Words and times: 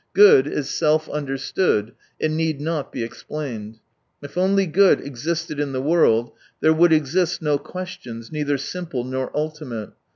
Good 0.15 0.47
is 0.47 0.67
self 0.67 1.07
understood; 1.07 1.91
it 2.19 2.31
need 2.31 2.59
not 2.59 2.91
be 2.91 3.03
exiplained. 3.07 3.77
If 4.23 4.35
only 4.35 4.65
good 4.65 4.99
existed 4.99 5.59
in 5.59 5.73
the 5.73 5.79
world, 5.81 6.31
there 6.59 6.73
would 6.73 6.91
exist 6.91 7.39
no 7.39 7.59
questions, 7.59 8.31
neither 8.31 8.57
simple 8.57 9.03
nor 9.03 9.29
ultimate. 9.37 9.91